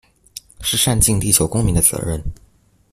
[0.61, 2.19] 是善盡地球公民的責任